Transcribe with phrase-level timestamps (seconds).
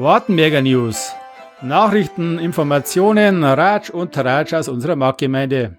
[0.00, 1.12] Wartenberger News.
[1.60, 5.76] Nachrichten, Informationen, Ratsch und Tratsch aus unserer Marktgemeinde.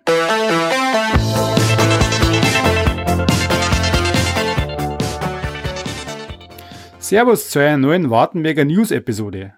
[7.00, 9.54] Servus zu einer neuen Wartenberger News-Episode.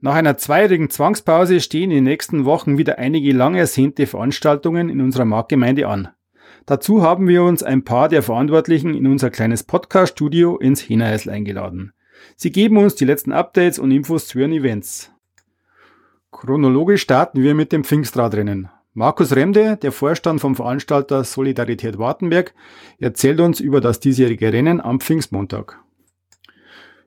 [0.00, 5.00] Nach einer zweijährigen Zwangspause stehen in den nächsten Wochen wieder einige lang ersehnte Veranstaltungen in
[5.00, 6.08] unserer Marktgemeinde an.
[6.66, 11.92] Dazu haben wir uns ein paar der Verantwortlichen in unser kleines Podcast-Studio ins Hinahäusl eingeladen.
[12.36, 15.10] Sie geben uns die letzten Updates und Infos zu ihren Events.
[16.30, 18.68] Chronologisch starten wir mit dem Pfingstradrennen.
[18.92, 22.54] Markus Remde, der Vorstand vom Veranstalter Solidarität Wartenberg,
[22.98, 25.80] erzählt uns über das diesjährige Rennen am Pfingstmontag.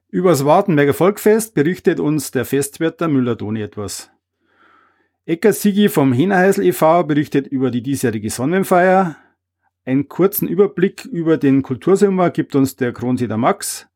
[0.10, 4.10] Über das Wartenberger Volkfest berichtet uns der Festwärter Müller-Doni etwas.
[5.26, 7.04] Ecker Sigi vom Henerheisel e.V.
[7.04, 9.18] berichtet über die diesjährige Sonnenfeier.
[9.86, 13.88] Einen kurzen Überblick über den Kultursommer gibt uns der Kronsieder Max.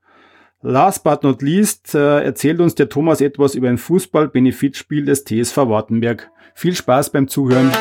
[0.64, 5.58] Last but not least äh, erzählt uns der Thomas etwas über ein Fußball-Benefitspiel des TSV
[5.58, 6.30] Wartenberg.
[6.53, 7.72] Viel Spaß beim Zuhören.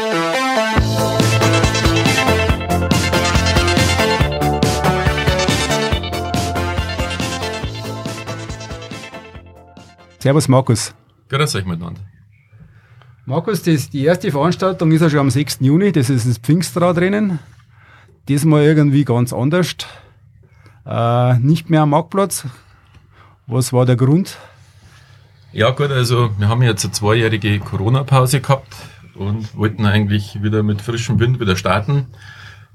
[10.18, 10.94] Servus Markus.
[11.28, 12.00] Grüß euch miteinander.
[13.26, 15.58] Markus, das, die erste Veranstaltung ist ja schon am 6.
[15.60, 17.40] Juni, das ist das Pfingstradrennen.
[18.26, 19.76] Diesmal irgendwie ganz anders.
[20.86, 22.46] Äh, nicht mehr am Marktplatz,
[23.50, 24.38] was war der Grund?
[25.52, 28.74] Ja gut, also wir haben jetzt eine zweijährige Corona-Pause gehabt
[29.16, 32.06] und wollten eigentlich wieder mit frischem Wind wieder starten.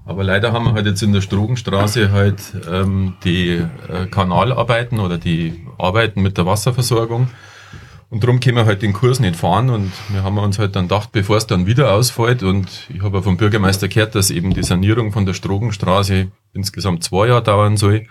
[0.06, 5.18] Aber leider haben wir halt jetzt in der Strogenstraße halt ähm, die äh, Kanalarbeiten oder
[5.18, 7.30] die Arbeiten mit der Wasserversorgung.
[8.12, 10.88] Und darum können wir halt den Kurs nicht fahren und wir haben uns halt dann
[10.88, 14.64] gedacht, bevor es dann wieder ausfällt und ich habe vom Bürgermeister gehört, dass eben die
[14.64, 18.06] Sanierung von der Strogenstraße insgesamt zwei Jahre dauern soll,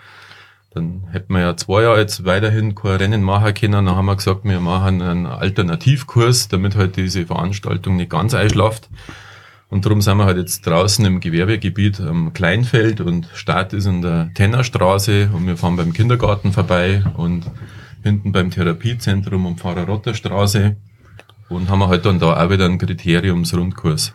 [0.75, 3.85] dann hätten wir ja zwei Jahre jetzt weiterhin kein Rennen machen können.
[3.85, 8.89] Dann haben wir gesagt, wir machen einen Alternativkurs, damit halt diese Veranstaltung nicht ganz einschlaft.
[9.69, 14.01] Und darum sind wir halt jetzt draußen im Gewerbegebiet am Kleinfeld und Start ist in
[14.01, 17.49] der Tennerstraße und wir fahren beim Kindergarten vorbei und
[18.03, 20.75] hinten beim Therapiezentrum am Pfarrer-Rotter-Straße
[21.47, 24.13] und haben halt dann da auch wieder ein Kriteriumsrundkurs.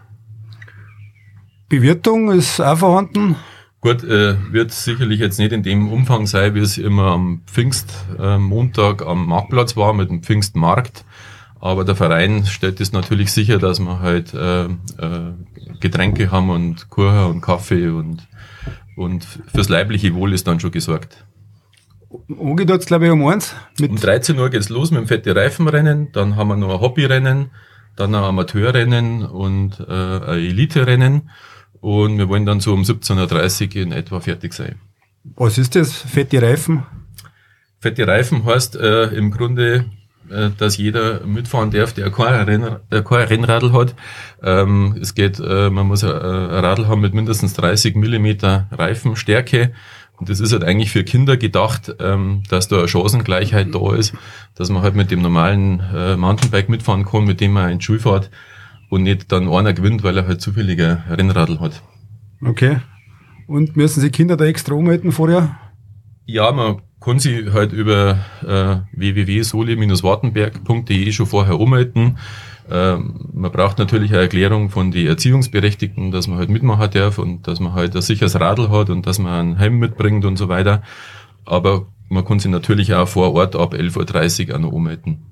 [1.70, 3.36] Bewirtung ist auch vorhanden?
[3.80, 9.00] Gut, äh, wird sicherlich jetzt nicht in dem Umfang sein, wie es immer am Pfingstmontag
[9.00, 11.04] äh, am Marktplatz war mit dem Pfingstmarkt.
[11.60, 15.32] Aber der Verein stellt es natürlich sicher, dass wir halt äh, äh,
[15.80, 18.28] Getränke haben und Kuchen und Kaffee und,
[18.96, 21.24] und fürs leibliche Wohl ist dann schon gesorgt.
[22.28, 23.54] Angeht glaube ich, um eins.
[23.80, 27.50] um 13 Uhr geht's los mit dem fette Reifenrennen, dann haben wir noch ein Hobbyrennen,
[27.96, 31.30] dann ein Amateurrennen und äh, ein Elite-Rennen.
[31.80, 34.76] Und wir wollen dann so um 17.30 Uhr in etwa fertig sein.
[35.36, 35.92] Was ist das?
[35.92, 36.84] Fette Reifen?
[37.78, 39.86] Fette Reifen heißt äh, im Grunde,
[40.30, 43.94] äh, dass jeder mitfahren darf, der kein, Renn, der kein Rennradl hat.
[44.42, 49.72] Ähm, es geht, äh, man muss ein, ein Radl haben mit mindestens 30 Millimeter Reifenstärke.
[50.18, 54.12] Und das ist halt eigentlich für Kinder gedacht, ähm, dass da eine Chancengleichheit da ist,
[54.54, 57.84] dass man halt mit dem normalen äh, Mountainbike mitfahren kann, mit dem man in die
[57.84, 58.30] Schule fährt
[58.90, 61.82] und nicht dann einer gewinnt, weil er halt zufälliger Rennradl hat.
[62.44, 62.80] Okay.
[63.46, 65.56] Und müssen Sie Kinder da extra umhalten vorher?
[66.26, 72.18] Ja, man kann sie halt über äh, www.soli-wartenberg.de schon vorher umhalten.
[72.70, 77.48] Ähm, man braucht natürlich eine Erklärung von den Erziehungsberechtigten, dass man halt mitmachen darf und
[77.48, 80.48] dass man halt ein sicheres Radl hat und dass man einen Helm mitbringt und so
[80.48, 80.82] weiter.
[81.44, 85.26] Aber man kann sie natürlich auch vor Ort ab 11.30 Uhr auch noch umhalten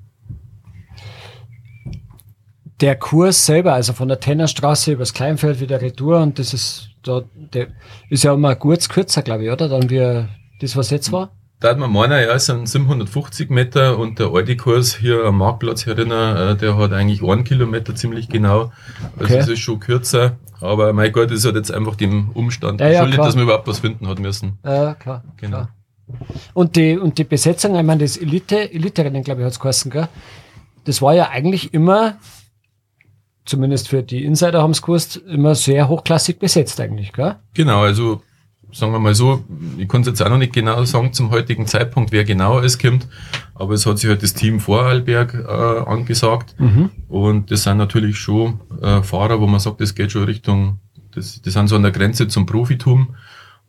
[2.81, 7.23] der Kurs selber, also von der Tennerstraße übers Kleinfeld wieder Retour und das ist da,
[7.35, 7.67] der
[8.09, 9.69] ist ja immer kurz kürzer, glaube ich, oder?
[9.69, 10.25] Dann wie
[10.61, 11.31] das, was jetzt war?
[11.59, 15.39] Da hat man meiner, ja, es sind 750 Meter und der alte Kurs hier am
[15.39, 18.71] Marktplatz herinnen, äh, der hat eigentlich einen Kilometer ziemlich genau.
[19.17, 19.37] Also okay.
[19.37, 20.37] es ist schon kürzer.
[20.61, 23.79] Aber mein Gott, ist halt jetzt einfach dem Umstand ja, ja, dass man überhaupt was
[23.79, 24.57] finden hat müssen.
[24.63, 25.23] Ja, klar.
[25.37, 25.57] Genau.
[25.57, 25.69] Klar.
[26.53, 29.91] Und die, und die Besetzung, ich meine, das Elite, Elite-Rennen, glaube ich, hat es geheißen,
[29.91, 30.07] gell?
[30.85, 32.17] Das war ja eigentlich immer
[33.49, 37.35] zumindest für die Insider haben es gewusst, immer sehr hochklassig besetzt eigentlich, gell?
[37.53, 38.21] Genau, also
[38.71, 39.43] sagen wir mal so,
[39.77, 42.77] ich kann es jetzt auch noch nicht genau sagen zum heutigen Zeitpunkt, wer genau es
[42.77, 43.07] kommt,
[43.55, 46.91] aber es hat sich halt das Team Vorarlberg äh, angesagt mhm.
[47.07, 50.79] und das sind natürlich schon äh, Fahrer, wo man sagt, das geht schon Richtung,
[51.13, 53.15] das, das sind so an der Grenze zum Profitum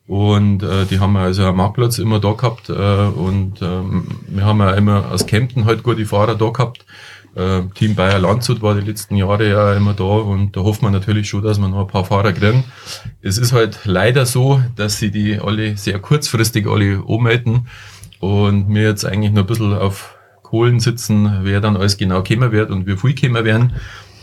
[0.07, 4.45] und äh, die haben wir also am Marktplatz immer da gehabt äh, und ähm, wir
[4.45, 6.85] haben ja immer aus Kempten halt gute Fahrer da gehabt,
[7.41, 10.93] äh, Team Bayer Landshut war die letzten Jahre ja immer da und da hofft man
[10.93, 12.65] natürlich schon, dass wir noch ein paar Fahrer kriegen.
[13.23, 17.69] Es ist halt leider so, dass sie die alle sehr kurzfristig alle ummelden
[18.21, 22.53] und wir jetzt eigentlich noch ein bisschen auf Kohlen sitzen, wer dann alles genau kämen
[22.53, 23.73] wird und wie viel kämen werden.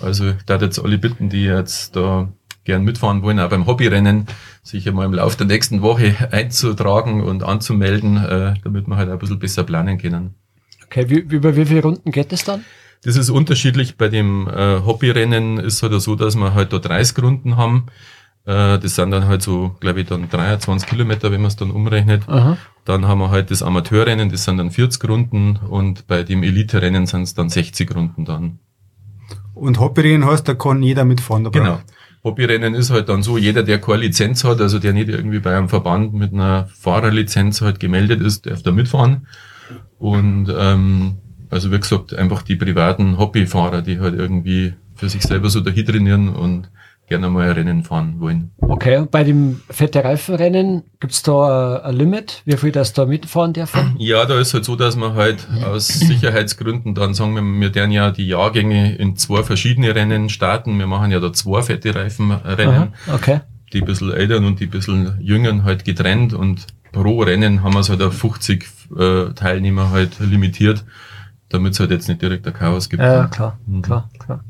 [0.01, 2.29] Also darf jetzt alle bitten, die jetzt da
[2.65, 4.27] gern mitfahren wollen, auch beim Hobbyrennen,
[4.61, 9.17] sich einmal im Laufe der nächsten Woche einzutragen und anzumelden, äh, damit wir halt ein
[9.17, 10.35] bisschen besser planen können.
[10.85, 12.63] Okay, wie, über wie viele Runden geht es dann?
[13.03, 13.97] Das ist unterschiedlich.
[13.97, 17.88] Bei dem äh, Hobbyrennen ist es halt so, dass wir halt da 30 Runden haben.
[18.45, 21.69] Äh, das sind dann halt so, glaube ich, dann 23 Kilometer, wenn man es dann
[21.69, 22.23] umrechnet.
[22.27, 22.57] Aha.
[22.85, 27.05] Dann haben wir halt das Amateurrennen, das sind dann 40 Runden und bei dem Elite-Rennen
[27.05, 28.59] sind es dann 60 Runden dann.
[29.53, 31.43] Und Hobbyrennen heißt, da kann jeder mitfahren.
[31.43, 31.59] Dabei.
[31.59, 31.79] Genau.
[32.23, 35.57] Hobbyrennen ist halt dann so, jeder, der keine Lizenz hat, also der nicht irgendwie bei
[35.57, 39.27] einem Verband mit einer Fahrerlizenz halt gemeldet ist, darf da mitfahren.
[40.00, 41.17] Und ähm,
[41.49, 45.85] also wie gesagt, einfach die privaten Hobbyfahrer, die halt irgendwie für sich selber so dahin
[45.85, 46.69] trainieren und
[47.07, 48.51] gerne mal ein Rennen fahren wollen.
[48.59, 53.53] Okay, und bei dem fette Reifenrennen gibt's da ein Limit, wie viel das da mitfahren
[53.53, 53.95] dürfen?
[53.97, 57.91] Ja, da ist halt so, dass man halt aus Sicherheitsgründen dann sagen wir, wir werden
[57.91, 60.77] ja die Jahrgänge in zwei verschiedene Rennen starten.
[60.77, 62.93] Wir machen ja da zwei fette Reifenrennen.
[63.07, 63.39] Aha, okay.
[63.73, 67.89] Die bisschen älteren und die bisschen jüngeren halt getrennt und pro Rennen haben wir es
[67.89, 68.65] halt auf 50
[68.97, 70.83] äh, Teilnehmer halt limitiert,
[71.49, 73.01] damit es halt jetzt nicht direkt ein Chaos gibt.
[73.01, 73.81] Ja, klar, mhm.
[73.81, 74.44] klar, klar.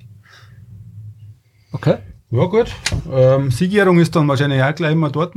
[1.72, 1.98] Okay.
[2.30, 2.68] Ja, gut.
[3.12, 5.34] Ähm, Siegerehrung ist dann wahrscheinlich auch gleich immer dort.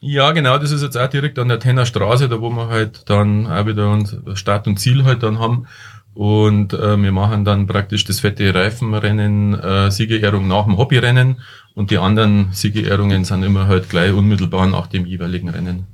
[0.00, 3.08] Ja, genau, das ist jetzt auch direkt an der Tenner Straße, da wo wir halt
[3.08, 5.66] dann auch wieder uns Start und Ziel halt dann haben.
[6.14, 11.40] Und äh, wir machen dann praktisch das fette Reifenrennen, äh, Siegerehrung nach dem Hobbyrennen
[11.74, 15.86] und die anderen Siegerehrungen sind immer halt gleich unmittelbar nach dem jeweiligen Rennen.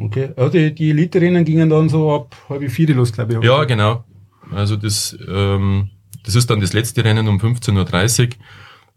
[0.00, 3.42] Okay, also die, die Elite-Rennen gingen dann so ab halb vier los, glaube ich.
[3.42, 4.04] Ja, genau.
[4.52, 5.90] Also das, ähm,
[6.24, 8.28] das ist dann das letzte Rennen um 15.30 Uhr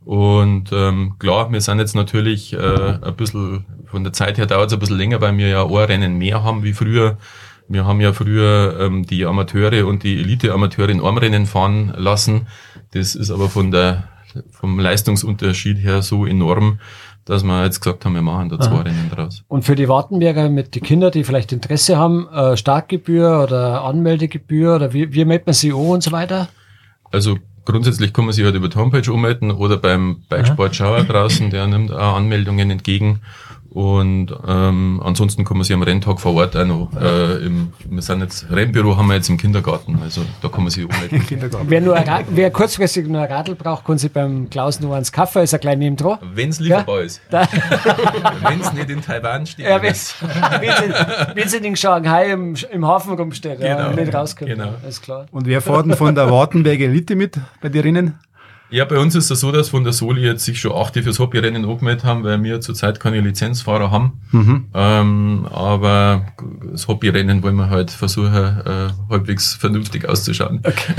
[0.03, 4.67] und ähm, klar, wir sind jetzt natürlich äh, ein bisschen, von der Zeit her dauert
[4.67, 7.17] es ein bisschen länger, weil wir ja ein Rennen mehr haben wie früher.
[7.67, 12.47] Wir haben ja früher ähm, die Amateure und die Elite-Amateure in Armrennen fahren lassen.
[12.91, 14.09] Das ist aber von der,
[14.49, 16.79] vom Leistungsunterschied her so enorm,
[17.25, 18.81] dass wir jetzt gesagt haben, wir machen da zwei Aha.
[18.81, 19.43] Rennen draus.
[19.47, 24.75] Und für die Wartenberger mit den Kindern, die vielleicht Interesse haben, äh, Startgebühr oder Anmeldegebühr
[24.75, 26.49] oder wie, wie meldet man sie an und so weiter?
[27.11, 31.49] Also grundsätzlich kann man sich halt über die Homepage ummelden oder beim Bikesport Schauer draußen,
[31.49, 33.21] der nimmt auch Anmeldungen entgegen.
[33.73, 38.01] Und ähm, ansonsten kann man sich am Renntag vor Ort auch noch, äh, im, wir
[38.01, 41.23] sind jetzt, Rennbüro haben wir jetzt im Kindergarten, also da kann man sich ummelden.
[41.67, 41.95] wer, nur
[42.31, 45.61] wer kurzfristig nur ein Radl braucht, kann sich beim Klaus nur ans Kaffee, ist ein
[45.61, 46.17] klein neben dran.
[46.33, 47.05] Wenn es lieferbar ja?
[47.05, 47.21] ist.
[47.31, 49.65] Wenn es nicht in Taiwan steht.
[49.65, 49.93] Ja, wenn
[51.45, 54.51] es in Shanghai im, im Hafen rumsteht genau, ja, und nicht rauskommt.
[54.51, 54.73] Genau.
[54.87, 55.27] ist klar.
[55.31, 58.19] Und wer fährt denn von der Wartenberg Elite mit bei den Rennen?
[58.71, 61.19] Ja, bei uns ist es so, dass von der Soli jetzt sich schon achte fürs
[61.19, 64.21] Hobbyrennen angemeldet haben, weil wir zurzeit keine Lizenzfahrer haben.
[64.31, 64.67] Mhm.
[64.73, 66.27] Ähm, aber
[66.71, 70.61] das Hobbyrennen wollen wir halt versuchen, äh, halbwegs vernünftig auszuschauen.
[70.63, 70.93] Okay.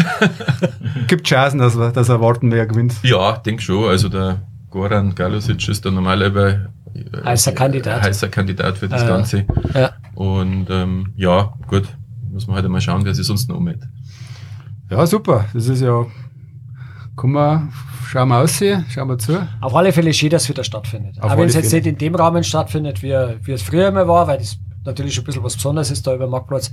[1.08, 2.94] Gibt Chancen, dass, wir, dass er warten, wer gewinnt?
[3.02, 3.88] Ja, denk schon.
[3.88, 8.02] Also der Goran Galusic ist der normalerweise äh, heißer Kandidat.
[8.02, 9.46] Heißer Kandidat für das äh, Ganze.
[9.72, 9.92] Ja.
[10.14, 11.84] Und ähm, ja, gut,
[12.30, 13.88] muss man halt einmal schauen, wer sich sonst noch ummeldet.
[14.90, 15.46] Ja, super.
[15.54, 16.04] Das ist ja
[17.14, 17.69] Kommen wir,
[18.09, 19.47] schauen wir aus, schauen wir zu.
[19.61, 21.20] Auf alle Fälle schön, dass es wieder stattfindet.
[21.20, 24.08] Auf Auch wenn es jetzt nicht in dem Rahmen stattfindet, wie, wie es früher immer
[24.08, 26.72] war, weil das natürlich schon ein bisschen was Besonderes ist da über den Marktplatz.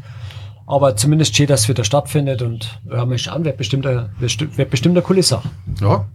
[0.66, 4.70] Aber zumindest schön, dass es wieder stattfindet und wir haben schauen, wird bestimmt, eine, wird
[4.70, 5.50] bestimmt eine coole Sache.
[5.82, 6.08] Ja.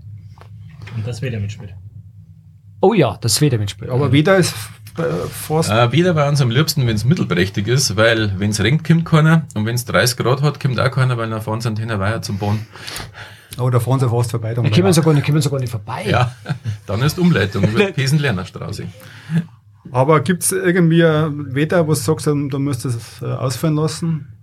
[0.97, 1.75] Und das wieder mitspielt.
[2.81, 3.91] Oh ja, das wieder mitspielt.
[3.91, 4.55] Aber wieder ist
[5.31, 5.71] fast.
[5.71, 9.05] Äh, wieder bei uns am liebsten, wenn es mittelprächtig ist, weil wenn es regnet, kommt
[9.05, 11.99] keiner und wenn es 30 Grad hat, kommt auch keiner, weil dann fahren sie einen
[11.99, 12.67] Weiher zum Bauen.
[13.59, 14.55] Oh, da fahren sie fast vorbei.
[14.55, 16.05] Da kommen sie gar nicht, sogar nicht vorbei.
[16.09, 16.35] Ja,
[16.87, 18.87] dann ist Umleitung über die Pesen-Lernerstraße.
[19.93, 23.77] Aber gibt es irgendwie ein Wetter, was du sagst, da musst du es äh, ausfallen
[23.77, 24.34] lassen?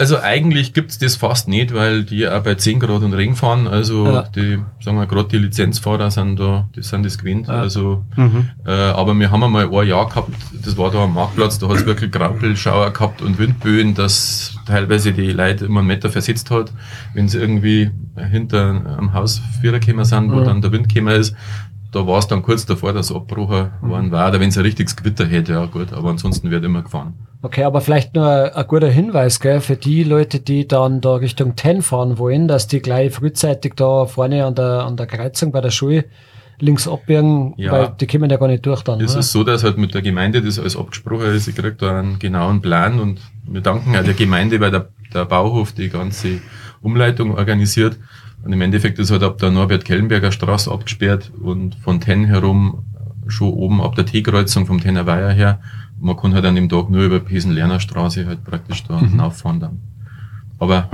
[0.00, 3.66] Also eigentlich gibt's das fast nicht, weil die auch bei 10 Grad und Regen fahren.
[3.66, 4.22] Also ja.
[4.22, 7.48] die, sagen wir gerade die Lizenzfahrer sind da, die sind das gewinnt.
[7.48, 7.54] Ja.
[7.54, 8.50] Also, mhm.
[8.64, 10.30] äh, aber wir haben einmal ein Jahr gehabt,
[10.64, 15.32] das war da am Marktplatz, da hat's wirklich Graupelschauer gehabt und Windböen, dass teilweise die
[15.32, 16.72] Leute immer einen Meter versetzt hat,
[17.14, 17.90] wenn sie irgendwie
[18.30, 20.44] hinter am Haus Vierer gekommen sind, wo mhm.
[20.44, 21.34] dann der Wind gekommen ist,
[21.90, 23.90] da war es dann kurz davor, dass Abbrucher mhm.
[23.90, 26.82] waren war, oder wenn es ein richtiges Gewitter hätte, ja gut, aber ansonsten wird immer
[26.82, 27.14] gefahren.
[27.40, 31.54] Okay, aber vielleicht nur ein guter Hinweis, gell, für die Leute, die dann da Richtung
[31.54, 35.60] Ten fahren wollen, dass die gleich frühzeitig da vorne an der, an der Kreuzung bei
[35.60, 36.04] der Schule
[36.60, 39.00] links abbiegen, ja, weil die kommen ja gar nicht durch dann.
[39.00, 39.20] Es oder?
[39.20, 41.46] ist so, dass halt mit der Gemeinde das alles abgesprochen ist.
[41.46, 45.24] Ich kriege da einen genauen Plan und wir danken auch der Gemeinde, weil der, der
[45.24, 46.40] Bauhof die ganze
[46.82, 47.98] Umleitung organisiert.
[48.44, 52.84] Und im Endeffekt ist halt ab der Norbert-Kellenberger Straße abgesperrt und von Ten herum
[53.28, 55.60] schon oben ab der T-Kreuzung vom Tenner Weiher her
[56.00, 59.10] man kann halt an dem Tag nur über Pesen-Lerner Straße halt praktisch da mhm.
[59.10, 59.78] hinauffahren dann.
[60.58, 60.88] Aber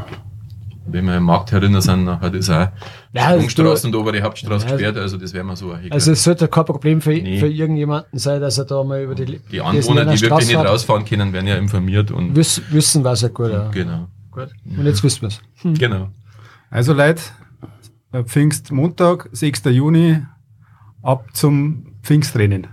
[0.87, 2.68] wenn wir im Markt herinnen sind, dann hat es auch
[3.12, 5.92] Ja, Sprungstraße und obere Hauptstraße Ja, gesperrt, also das wären wir so erheblich.
[5.92, 7.38] Also es sollte kein Problem für, Nee.
[7.38, 10.66] für irgendjemanden sein, dass er da mal über die die Anwohner, die wirklich nicht raus
[10.68, 13.50] rausfahren können, werden ja informiert und wissen, wissen was er gut.
[13.50, 13.70] Ja.
[13.70, 14.08] genau.
[14.30, 14.50] Gut.
[14.76, 15.40] Und jetzt wissen wir es.
[15.78, 16.08] Genau.
[16.70, 17.23] Also Leute,
[18.12, 19.64] äh, Pfingstmontag, 6.
[19.66, 20.23] Juni,
[21.02, 22.66] ab zum Pfingstrennen.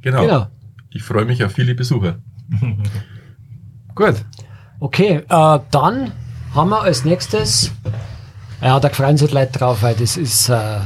[0.00, 0.22] Genau.
[0.22, 0.46] Genau.
[0.96, 2.20] Ich freue mich auf viele Besucher.
[3.94, 4.14] Gut.
[4.80, 6.12] Okay, äh, dann
[6.54, 7.70] haben wir als nächstes,
[8.62, 10.78] ja, da freuen sich die Leute drauf, weil das ist äh,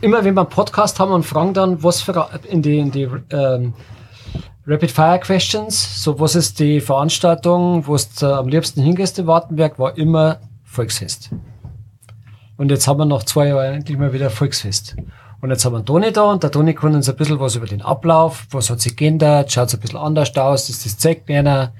[0.00, 3.08] immer, wenn wir einen Podcast haben und fragen dann, was für in die, in die
[3.30, 3.74] ähm,
[4.66, 9.28] Rapid Fire Questions, so was ist die Veranstaltung, wo du äh, am liebsten hingehst in
[9.28, 11.30] Wartenberg, war immer Volksfest.
[12.56, 14.96] Und jetzt haben wir nach zwei Jahren endlich mal wieder Volksfest.
[15.40, 17.66] Und jetzt haben wir Toni da und der Toni kann uns ein bisschen was über
[17.66, 21.24] den Ablauf, was hat sich geändert, schaut es ein bisschen anders aus, ist das Zeug
[21.24, 21.72] kleiner,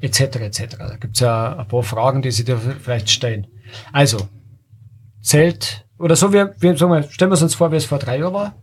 [0.00, 0.20] etc.
[0.20, 0.76] etc.
[0.78, 3.48] Da gibt's ja ein paar Fragen, die sich da vielleicht stellen.
[3.92, 4.28] Also,
[5.20, 8.18] Zelt, oder so, wir, wir sagen wir, stellen wir uns vor, wie es vor drei
[8.18, 8.54] Jahren war.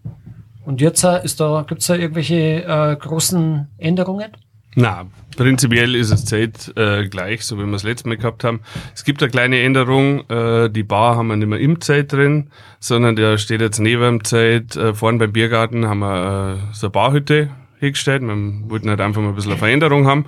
[0.66, 4.32] Und jetzt äh, ist da, gibt's da irgendwelche äh, großen Änderungen?
[4.76, 5.06] Na,
[5.38, 8.60] prinzipiell ist das Zelt äh, gleich, so wie wir das letzte Mal gehabt haben.
[8.94, 10.30] Es gibt eine kleine Änderung.
[10.30, 14.02] Äh, die Bar haben wir nicht mehr im Zelt drin, sondern der steht jetzt neben
[14.02, 14.76] dem Zelt.
[14.76, 18.22] Äh, vorne beim Biergarten haben wir äh, so eine Barhütte hingestellt.
[18.22, 20.26] Wir wollten halt einfach mal ein bisschen eine Veränderung haben.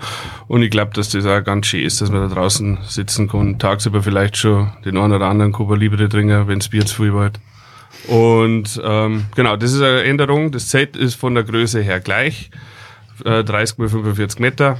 [0.47, 3.59] Und ich glaube, dass das auch ganz schön ist, dass man da draußen sitzen kann,
[3.59, 7.13] tagsüber vielleicht schon den einen oder anderen Cuba Libre trinken, wenn das Bier zu viel
[7.13, 7.39] wird.
[8.07, 10.51] Und ähm, genau, das ist eine Änderung.
[10.51, 12.49] Das Zelt ist von der Größe her gleich.
[13.25, 14.77] Äh, 30 mal 45 Meter.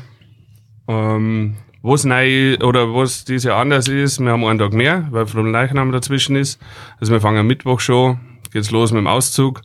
[0.87, 5.25] Ähm, was neu oder was dieses Jahr anders ist, wir haben einen Tag mehr, weil
[5.25, 6.61] vom Leichnam dazwischen ist.
[6.99, 8.19] Also wir fangen am Mittwoch schon,
[8.51, 9.61] geht's los mit dem Auszug.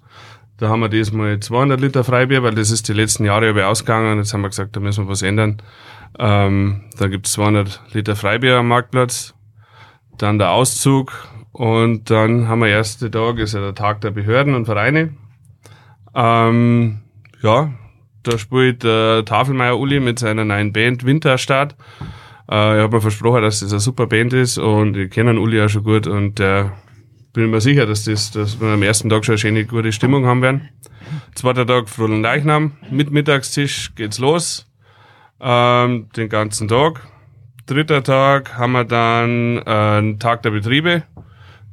[0.58, 4.18] Da haben wir diesmal 200 Liter Freibier, weil das ist die letzten Jahre über ausgegangen.
[4.18, 5.60] Jetzt haben wir gesagt, da müssen wir was ändern.
[6.18, 9.34] Ähm, da gibt's 200 Liter Freibier am Marktplatz.
[10.18, 11.12] Dann der Auszug.
[11.50, 15.14] Und dann haben wir erste Tag, ist ja der Tag der Behörden und Vereine.
[16.14, 17.00] Ähm,
[17.42, 17.72] ja,
[18.22, 21.76] da spielt äh, Tafelmeier Uli mit seiner neuen Band Winterstart.
[22.50, 25.60] Äh, ich habe mir versprochen, dass das eine super Band ist und ich kenne Uli
[25.62, 26.64] auch schon gut und äh,
[27.32, 30.26] bin mir sicher, dass, das, dass wir am ersten Tag schon eine schöne, gute Stimmung
[30.26, 30.68] haben werden.
[31.34, 34.66] Zweiter Tag Frohen Leichnam, mit Mittagstisch geht's los,
[35.40, 37.00] ähm, den ganzen Tag.
[37.66, 41.04] Dritter Tag haben wir dann äh, einen Tag der Betriebe.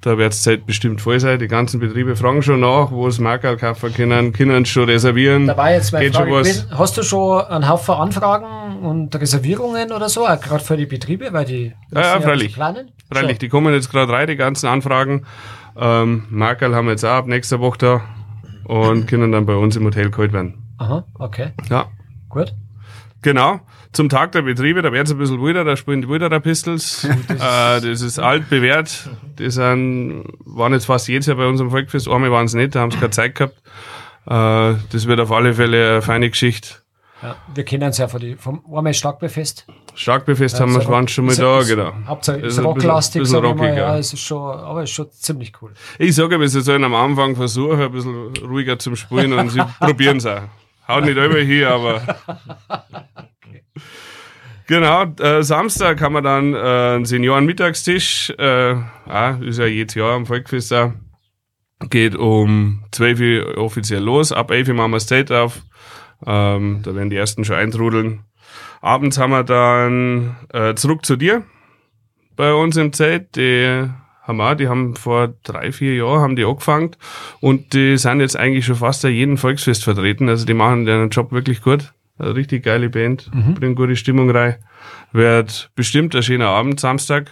[0.01, 1.39] Da wird das Zelt bestimmt voll sein.
[1.39, 5.45] Die ganzen Betriebe fragen schon nach, wo es Markerl kaufen können, können schon reservieren.
[5.47, 6.47] Da war jetzt meine Geht Frage schon was.
[6.47, 10.85] gewesen, hast du schon einen Haufen Anfragen und Reservierungen oder so, auch gerade für die
[10.85, 12.53] Betriebe, weil die Ja, ja, freilich.
[12.53, 12.91] planen?
[13.11, 15.25] Freilich, die kommen jetzt gerade rein, die ganzen Anfragen.
[15.77, 18.01] Ähm, Markerl haben wir jetzt auch ab nächster Woche da
[18.63, 20.63] und können dann bei uns im Hotel geholt werden.
[20.77, 21.87] Aha, okay, Ja,
[22.29, 22.53] gut.
[23.21, 23.59] genau.
[23.91, 27.03] Zum Tag der Betriebe, da wird's ein bisschen wilder, da spielen die Wilderer Pistols.
[27.27, 29.09] äh, das ist alt bewährt.
[29.39, 32.07] Die sind, waren jetzt fast jedes Jahr bei unserem Volkfest.
[32.07, 33.55] Einmal waren es nicht, da haben sie keine Zeit gehabt.
[34.27, 36.75] Äh, das wird auf alle Fälle eine feine Geschichte.
[37.23, 39.65] Ja, wir kennen es ja von die, vom einmal Schlagbefest.
[39.93, 41.91] Starkbefest haben wir waren schon mal da, genau.
[42.07, 43.97] Hauptsache Das ist bisschen- rocklastig, bisschen ich mal, ja, ja.
[43.97, 45.73] es ist schon, aber es ist schon ziemlich cool.
[45.97, 50.17] Ich sage, wir sollen am Anfang versuchen, ein bisschen ruhiger zum Spielen und sie probieren
[50.17, 50.43] es auch.
[50.87, 52.01] Haut nicht über hier, aber.
[54.69, 58.31] Genau, äh, Samstag haben wir dann äh, einen Senioren-Mittagstisch.
[58.37, 58.75] Äh,
[59.07, 60.91] ah, ist ja jedes Jahr am Volkfest auch.
[61.89, 64.31] Geht um 12 Uhr offiziell los.
[64.31, 65.63] Ab 11 Uhr machen wir Zelt auf.
[66.27, 68.25] Ähm, da werden die ersten schon eintrudeln.
[68.81, 71.45] Abends haben wir dann äh, zurück zu dir
[72.35, 73.35] bei uns im Zelt.
[73.37, 73.89] Die
[74.21, 76.91] haben auch, die haben vor drei, vier Jahren haben die angefangen
[77.39, 80.29] und die sind jetzt eigentlich schon fast an jedem Volksfest vertreten.
[80.29, 81.91] Also die machen den Job wirklich gut.
[82.19, 84.55] Eine richtig geile Band, bringen gute Stimmung rein.
[85.13, 87.31] Wird bestimmt ein schöner Abend, Samstag.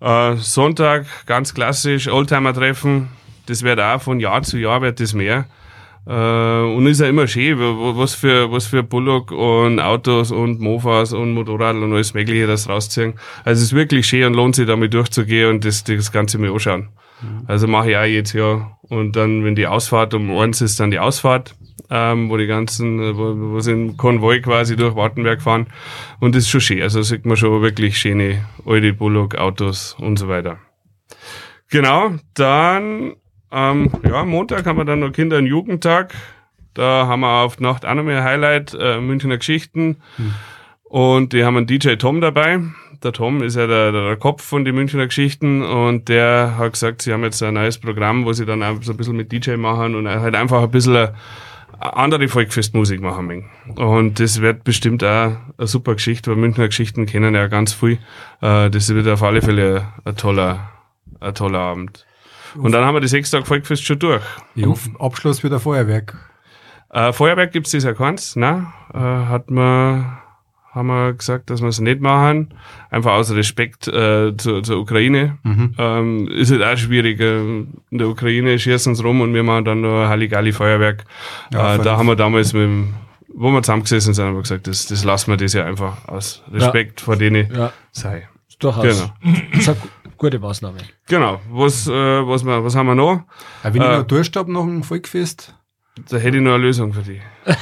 [0.00, 3.08] Äh, Sonntag, ganz klassisch, Oldtimer-Treffen.
[3.46, 5.46] Das wird auch von Jahr zu Jahr wird das mehr.
[6.06, 11.12] Äh, und ist ja immer schön, was für, was für Bullock und Autos und Mofas
[11.12, 13.14] und Motorrad und alles Mögliche das rausziehen.
[13.44, 16.50] Also es ist wirklich schön und lohnt sich damit durchzugehen und das, das Ganze mal
[16.50, 16.88] anschauen.
[17.46, 18.78] Also mache ich auch jetzt Jahr.
[18.82, 21.54] Und dann, wenn die Ausfahrt um eins ist, dann die Ausfahrt,
[21.90, 25.66] ähm, wo die ganzen, äh, wo, wo sie in Konvoi quasi durch Wartenberg fahren.
[26.20, 26.82] Und das ist schon schön.
[26.82, 30.58] Also sieht man schon wirklich schöne alte Bullock-Autos und so weiter.
[31.68, 33.14] Genau, dann
[33.52, 36.14] ähm, ja, Montag haben wir dann noch Kinder- und Jugendtag.
[36.74, 39.98] Da haben wir auf Nacht auch noch mehr Highlight, äh, Münchner Geschichten.
[40.84, 42.60] Und die haben einen DJ Tom dabei.
[43.02, 47.02] Der Tom ist ja der, der Kopf von den Münchner Geschichten und der hat gesagt,
[47.02, 49.56] sie haben jetzt ein neues Programm, wo sie dann einfach so ein bisschen mit DJ
[49.56, 51.08] machen und halt einfach ein bisschen
[51.82, 53.50] andere Volkfestmusik machen mögen.
[53.76, 57.98] Und das wird bestimmt auch eine super Geschichte, weil Münchner Geschichten kennen ja ganz viel.
[58.40, 60.70] Äh, das wird auf alle Fälle ein toller,
[61.20, 62.06] ein toller Abend.
[62.54, 64.22] Und dann haben wir die sechs Tage Volkfest schon durch.
[64.64, 66.16] Hoffe, Abschluss wieder Feuerwerk.
[66.90, 68.66] Äh, Feuerwerk gibt's dieses Jahr keins, ne?
[68.92, 70.18] Äh, hat man,
[70.74, 72.54] haben wir gesagt, dass wir es nicht machen.
[72.90, 75.36] Einfach aus Respekt äh, zur, zur Ukraine.
[75.44, 77.20] Ähm, ist halt auch schwierig.
[77.20, 81.04] Äh, in der Ukraine schießen sie rum und wir machen dann nur Halligalli Feuerwerk.
[81.52, 82.94] Ja, äh, da haben wir damals mit dem,
[83.28, 86.42] wo wir zusammengesessen sind, haben wir gesagt, das, das lassen wir das ja einfach aus
[86.50, 88.28] Respekt vor denen Ja, sei.
[88.58, 88.82] durchaus.
[88.82, 89.12] Genau.
[89.52, 90.78] Das ist eine gu- gute Maßnahme.
[91.06, 91.40] Genau.
[91.50, 93.22] Was, äh, was, wir, was haben wir noch?
[93.62, 95.54] Wenig Äh, noch Durst hab nach dem Volkfest.
[96.08, 97.20] Da hätte ich noch eine Lösung für dich.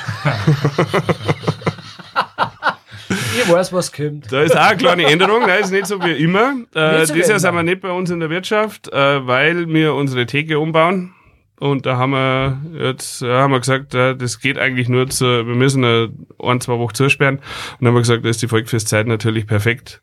[3.32, 4.32] Ich weiß, was kommt.
[4.32, 6.54] Da ist auch eine kleine Änderung, da ist nicht so wie immer.
[6.74, 9.94] Äh, so dieses Jahr sind wir nicht bei uns in der Wirtschaft, äh, weil wir
[9.94, 11.14] unsere Theke umbauen.
[11.60, 15.24] Und da haben wir jetzt ja, haben wir gesagt, ja, das geht eigentlich nur zu,
[15.46, 16.08] wir müssen eine,
[16.42, 17.36] ein, zwei Wochen zusperren.
[17.36, 17.44] Und
[17.80, 20.02] dann haben wir gesagt, da ist die Volkfestzeit natürlich perfekt.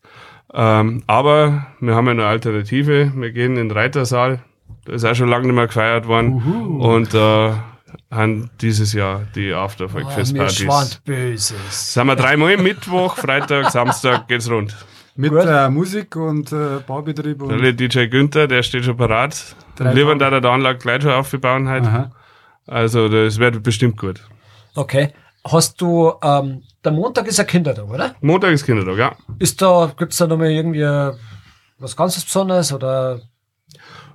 [0.54, 3.12] Ähm, aber wir haben eine Alternative.
[3.16, 4.40] Wir gehen in den Reitersaal.
[4.86, 6.34] Da ist auch schon lange nicht mehr gefeiert worden.
[6.80, 7.64] Und da
[8.12, 10.58] haben dieses Jahr die Oh, mir After-Volkfestpartys.
[10.58, 11.94] schwant Böses.
[11.94, 14.76] Sind wir dreimal Mittwoch, Freitag, Samstag geht's rund.
[15.16, 15.46] Mit Gut.
[15.48, 17.60] äh, Musik und äh, Baubetrieb und.
[17.60, 19.56] Der DJ Günther, der steht schon parat.
[19.80, 21.86] Lieber da der Anlage gleich schon aufgebaut halt.
[21.86, 22.12] Aha.
[22.68, 24.22] Also das wird bestimmt gut.
[24.76, 25.14] Okay.
[25.44, 28.16] Hast du, ähm, der Montag ist ein Kindertag, oder?
[28.22, 29.16] Montag ist Kindertag, ja.
[29.40, 31.14] Ist da, gibt's da nochmal irgendwie äh,
[31.80, 33.22] was ganz Besonderes oder?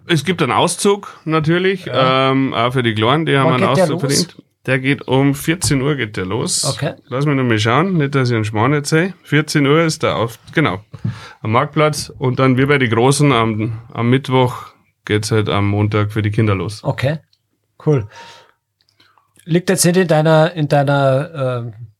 [0.06, 3.76] Es gibt einen Auszug natürlich, ähm, auch für die Kleinen, die haben Wann einen geht
[3.76, 4.36] der Auszug verdient.
[4.66, 6.64] Der geht um 14 Uhr geht der los.
[6.64, 6.94] Okay.
[7.08, 9.14] Lass mich noch mal schauen, nicht, dass ich einen Schmarrn erzähle.
[9.24, 10.84] 14 Uhr ist der auf, genau,
[11.40, 12.12] am Marktplatz.
[12.16, 14.66] Und dann wie bei den Großen am, am Mittwoch
[15.04, 16.84] geht's halt am Montag für die Kinder los.
[16.84, 17.18] Okay.
[17.84, 18.06] Cool.
[19.44, 21.91] Liegt jetzt nicht in deiner, in deiner ähm,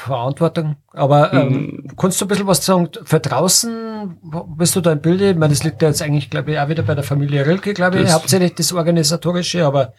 [0.00, 4.16] Verantwortung, aber ähm, kannst du ein bisschen was sagen für draußen?
[4.56, 5.30] Bist du da im Bilde?
[5.30, 7.74] Ich meine, das liegt ja jetzt eigentlich, glaube ich, auch wieder bei der Familie Rilke,
[7.74, 9.92] glaube ich, Das- hauptsächlich das Organisatorische, aber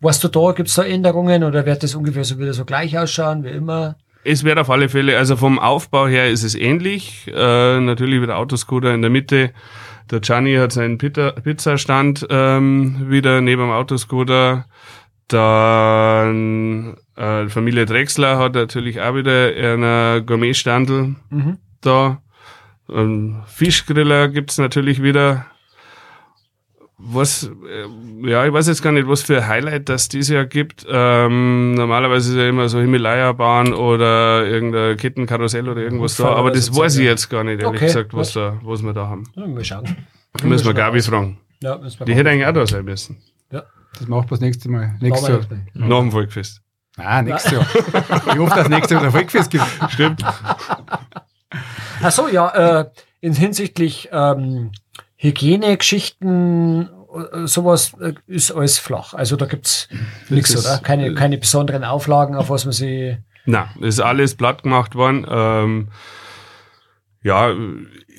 [0.00, 3.44] weißt du da, gibt's da Änderungen oder wird das ungefähr so wieder so gleich ausschauen
[3.44, 3.96] wie immer?
[4.24, 7.26] Es wird auf alle Fälle, also vom Aufbau her ist es ähnlich.
[7.34, 9.50] Äh, natürlich wieder Autoscooter in der Mitte.
[10.10, 14.64] Der Gianni hat seinen Pizzastand ähm, wieder neben dem Autoscooter.
[15.28, 21.58] Dann äh, Familie Drechsler hat natürlich auch wieder einen Gourmetstandel Mhm.
[21.80, 22.22] da.
[22.90, 25.46] Ähm, Fischgriller gibt's natürlich wieder.
[27.00, 30.46] Was, äh, ja, ich weiß jetzt gar nicht, was für ein Highlight das dieses Jahr
[30.46, 30.84] gibt.
[30.90, 36.74] Ähm, normalerweise ist ja immer so Himalaya-Bahn oder irgendein Kettenkarussell oder irgendwas da, aber das
[36.76, 38.42] weiß ich jetzt gar nicht, ehrlich Okay, gesagt, was, gut.
[38.42, 39.24] da, was wir da haben.
[39.36, 39.84] Ja, mal schauen.
[40.42, 41.38] Müssen wir Gabi fragen.
[41.62, 43.18] Ja, müssen wir Die hätte eigentlich auch da sein müssen.
[43.98, 44.96] Das macht das nächste Mal.
[45.00, 45.50] Nächstes Machen Jahr.
[45.74, 46.60] wir Nach dem Volkfest.
[46.96, 47.66] Nein, nächstes Jahr.
[48.32, 49.64] ich hoffe, dass nächstes Jahr ein Volkfest gibt.
[49.90, 50.22] Stimmt.
[52.02, 54.70] Ach so, ja, äh, in hinsichtlich ähm,
[55.16, 56.88] Hygienegeschichten,
[57.32, 59.14] äh, sowas äh, ist alles flach.
[59.14, 59.88] Also da gibt's
[60.28, 60.78] nichts, ist- oder?
[60.78, 63.18] Keine, keine besonderen Auflagen, auf was man sie.
[63.46, 65.26] Na, ist alles platt gemacht worden.
[65.28, 65.88] Ähm,
[67.22, 67.52] ja,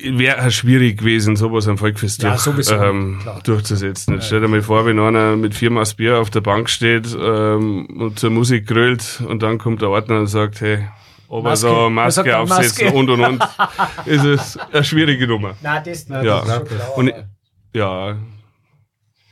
[0.04, 4.16] wäre schwierig gewesen, sowas am Volkfest Ja, durch, ähm, durchzusetzen.
[4.16, 7.08] Jetzt stell dir mal vor, wenn einer mit vier Maß Bier auf der Bank steht
[7.20, 10.88] ähm, und zur Musik grölt und dann kommt der Ordner und sagt, hey,
[11.30, 11.68] aber Maske.
[11.68, 12.98] so Er Maske aufsetzen Maske.
[12.98, 13.44] und und und,
[14.06, 15.56] ist es eine schwierige Nummer.
[15.62, 16.24] Nein, das nicht.
[16.24, 16.40] Ja.
[16.42, 17.14] das ist schon klar, Und
[17.74, 18.18] ja,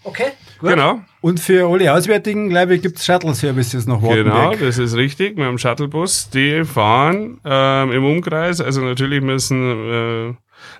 [0.03, 0.69] okay, gut.
[0.69, 4.59] genau, Und für alle Auswärtigen, glaube ich, gibt es Shuttle-Services nach genau, Wartenberg.
[4.59, 5.37] das ist richtig.
[5.37, 8.61] Wir haben Shuttlebus, die fahren ähm, im Umkreis.
[8.61, 9.89] Also natürlich müssen
[10.31, 10.33] äh,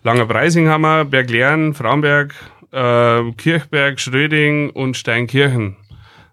[0.04, 2.34] Langer Preising haben wir, Berglern, Fraunberg,
[2.72, 5.78] äh, Kirchberg, Schröding und Steinkirchen.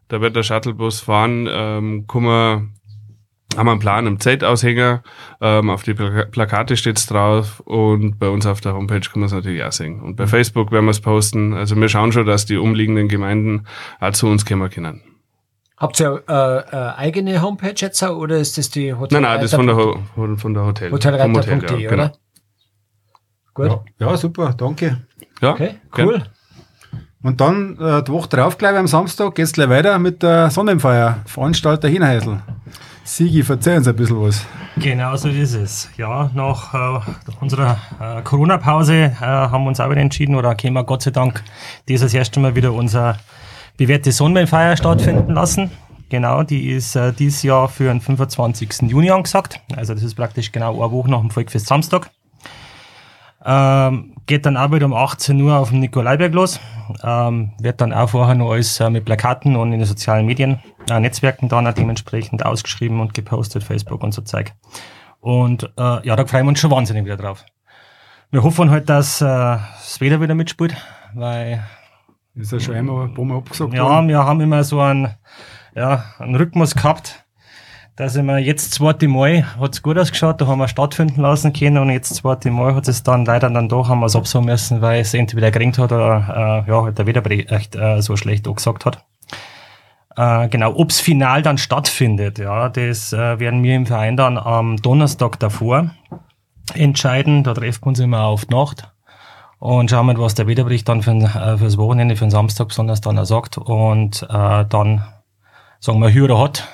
[0.08, 1.48] Da wird der Shuttlebus fahren.
[1.50, 2.72] Ähm, kann man,
[3.56, 5.02] haben wir einen Plan im Zeltaushänger.
[5.40, 9.26] Ähm, auf die Plaka Plakate steht's drauf und bei uns auf der Homepage kann man
[9.26, 10.00] es natürlich auch sehen.
[10.00, 11.54] Und bei Facebook werden wir es posten.
[11.54, 13.66] Also wir schauen schon, dass die umliegenden Gemeinden
[14.00, 15.02] auch zu uns kommen können.
[15.76, 19.20] Habt ihr äh, äh, eigene Homepage jetzt auch, oder ist das die Hotel?
[19.20, 19.98] Nein, nein, das ist von der, Ho
[20.36, 20.92] von, der Hotel.
[20.92, 21.96] Hotelreiter.de, ja, oder?
[21.96, 22.10] genau.
[23.54, 23.66] Gut.
[23.98, 24.10] Ja.
[24.10, 25.02] ja, super, danke.
[25.40, 26.24] Ja, Okay, gern.
[27.24, 30.50] Und dann äh, die Woche drauf, glaube ich, am Samstag, geht's gleich weiter mit der
[30.50, 31.20] Sonnenfeier.
[31.24, 32.42] Veranstalter Hinheisel.
[33.02, 34.44] Sigi, verzeih uns ein bisschen was.
[34.76, 35.88] Genau so ist es.
[35.96, 37.00] Ja, nach äh,
[37.40, 41.12] unserer äh, Corona-Pause äh, haben wir uns auch wieder entschieden, oder können wir Gott sei
[41.12, 41.42] Dank
[41.88, 43.16] dieses erste Mal wieder unser
[43.78, 45.70] bewährte Sonnenfeier stattfinden lassen.
[46.10, 48.82] Genau, die ist äh, dieses Jahr für den 25.
[48.82, 49.60] Juni angesagt.
[49.74, 52.10] Also das ist praktisch genau eine Woche nach dem Volkfest Samstag.
[53.46, 56.60] Ähm, geht dann auch wieder um 18 Uhr auf dem Nikolaiberg los.
[57.02, 60.60] Ähm, wird dann auch vorher noch alles äh, mit Plakaten und in den sozialen Medien,
[60.90, 64.52] äh, Netzwerken dann auch dementsprechend ausgeschrieben und gepostet, Facebook und so Zeug.
[65.20, 67.44] Und äh, ja, da freuen wir uns schon wahnsinnig wieder drauf.
[68.30, 70.76] Wir hoffen halt, dass äh, das Wetter wieder mitspielt,
[71.14, 71.64] weil
[72.34, 74.08] Ist ja schon einmal ein paar Mal abgesagt ja, worden.
[74.08, 75.14] wir haben immer so einen,
[75.74, 77.23] ja, einen Rhythmus gehabt,
[77.96, 81.78] dass immer jetzt das zweite Mal hat's gut ausgeschaut, da haben wir stattfinden lassen können
[81.78, 84.80] und jetzt zweite Mal hat es dann leider dann doch, haben wir es absagen müssen,
[84.80, 88.84] weil es entweder geregnet hat oder äh, ja, halt der Wetterbericht äh, so schlecht angesagt
[88.84, 89.04] hat.
[90.16, 94.76] Äh, genau, ob's final dann stattfindet, ja, das äh, werden wir im Verein dann am
[94.76, 95.90] Donnerstag davor
[96.74, 97.44] entscheiden.
[97.44, 98.90] Da treffen wir uns immer auf die Nacht
[99.58, 103.00] und schauen mal, was der Wetterbericht dann für, äh, fürs Wochenende, für den Samstag besonders
[103.00, 103.56] dann auch sagt.
[103.58, 105.04] Und äh, dann
[105.80, 106.64] sagen wir Hü oder Hot.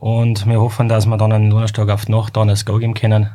[0.00, 2.94] Und wir hoffen, dass wir dann am Donnerstag auf die Nacht dann das Go geben
[2.94, 3.28] können,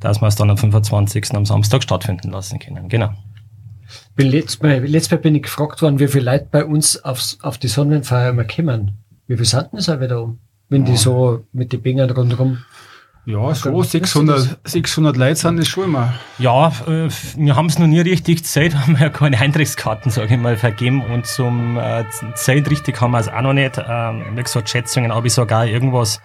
[0.00, 1.34] dass wir es dann am 25.
[1.34, 2.90] am Samstag stattfinden lassen können.
[2.90, 3.10] Genau.
[4.18, 7.56] Letztes Mal, letztes Mal bin ich gefragt worden, wie viele Leute bei uns aufs, auf
[7.56, 8.98] die Sonnenfeier immer kommen.
[9.26, 10.40] Wie viel sind denn das auch wieder um?
[10.68, 12.58] Wenn die so mit den Bingern rundherum.
[13.24, 16.12] Ja, so 600, 600 Leute sind das schon immer.
[16.38, 20.40] Ja, äh, wir haben es noch nie richtig gezählt, haben ja keine Eintrittskarten, sage ich
[20.40, 22.04] mal, vergeben und zum äh,
[22.34, 23.80] Zählen richtig haben wir es auch noch nicht.
[23.88, 26.20] Ähm, wie gesagt, Schätzungen, aber ich sage auch irgendwas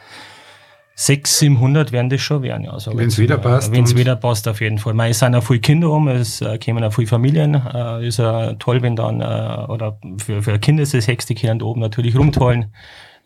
[0.95, 2.63] 600, 700 werden das schon werden.
[2.63, 3.19] Ja, sag Wenn's ich.
[3.19, 4.95] wieder passt Wenn es wieder passt, auf jeden Fall.
[4.95, 7.53] Mei, Es sind auch viele Kinder um, es äh, kommen auch viele Familien.
[7.53, 11.35] Äh, ist ja toll, wenn dann, äh, oder für, für Kinder ist es Hex, die
[11.35, 12.73] können da oben natürlich rumtollen.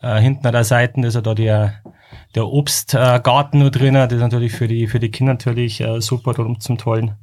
[0.02, 1.74] Äh, hinten an der Seite ist ja da der,
[2.34, 4.08] der Obstgarten nur drinnen.
[4.08, 7.16] Das ist natürlich für die, für die Kinder natürlich äh, super drum zum Tollen.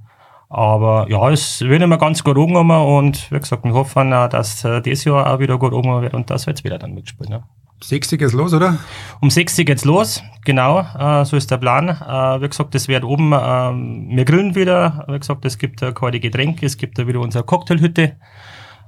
[0.49, 4.63] Aber ja, es wird immer ganz gut umgegangen und wie gesagt, wir hoffen, äh, dass
[4.65, 7.31] äh, dieses Jahr auch wieder gut umgegangen wird und das wird wieder dann mitspielen.
[7.31, 7.43] Ne?
[7.81, 8.77] 60 ist los, oder?
[9.21, 11.89] Um 6 Uhr geht's los, genau, äh, so ist der Plan.
[11.89, 15.93] Äh, wie gesagt, das wird oben, ähm, wir grillen wieder, wie gesagt, es gibt äh,
[15.93, 18.17] kalte Getränke, es gibt da wieder unsere Cocktailhütte,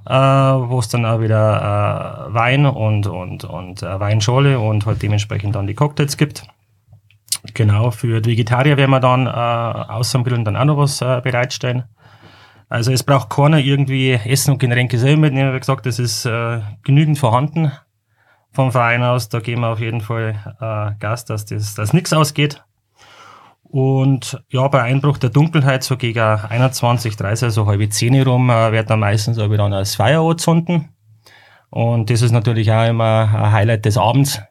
[0.06, 5.02] äh, wo es dann auch wieder äh, Wein und, und, und äh, Weinschorle und halt
[5.02, 6.46] dementsprechend dann die Cocktails gibt.
[7.54, 11.00] Genau, für die Vegetarier werden wir dann äh, außer dem Grillen dann auch noch was
[11.00, 11.84] äh, bereitstellen.
[12.68, 15.54] Also es braucht keiner irgendwie Essen und Getränke selber mitnehmen.
[15.54, 17.72] Wie gesagt, das ist äh, genügend vorhanden
[18.52, 19.28] vom Verein aus.
[19.28, 22.64] Da geben wir auf jeden Fall äh, Gas, dass das dass nichts ausgeht.
[23.72, 28.70] Und ja, bei Einbruch der Dunkelheit, so gegen 21, 30, also halbe 10 rum, äh,
[28.70, 30.90] wird dann meistens auch wieder das Feuer anzünden.
[31.70, 34.42] Und das ist natürlich auch immer ein Highlight des Abends.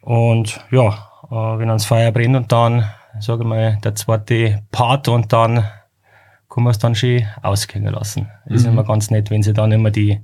[0.00, 0.88] Und ja,
[1.30, 2.86] äh, wenn dann das Feuer brennt und dann,
[3.18, 5.66] sage ich mal, der zweite Part und dann
[6.48, 8.30] kann man es dann schön ausgehen lassen.
[8.46, 10.18] Ist immer ganz nett, wenn sie dann immer die,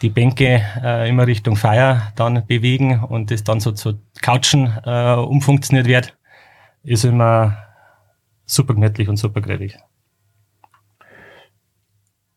[0.00, 5.12] die Bänke äh, immer Richtung Feuer dann bewegen und das dann so zu Couchen äh,
[5.12, 6.16] umfunktioniert wird,
[6.82, 7.56] ist immer
[8.46, 9.76] super gemütlich und super gräbig.